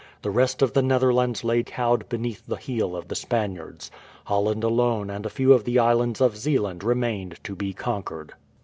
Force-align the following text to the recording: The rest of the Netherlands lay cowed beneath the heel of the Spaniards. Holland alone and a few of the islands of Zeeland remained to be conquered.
The 0.23 0.31
rest 0.31 0.63
of 0.63 0.73
the 0.73 0.81
Netherlands 0.81 1.43
lay 1.43 1.61
cowed 1.61 2.09
beneath 2.09 2.47
the 2.47 2.55
heel 2.55 2.95
of 2.95 3.07
the 3.07 3.13
Spaniards. 3.13 3.91
Holland 4.25 4.63
alone 4.63 5.11
and 5.11 5.27
a 5.27 5.29
few 5.29 5.53
of 5.53 5.63
the 5.63 5.77
islands 5.77 6.19
of 6.19 6.35
Zeeland 6.37 6.83
remained 6.83 7.37
to 7.43 7.55
be 7.55 7.71
conquered. 7.71 8.33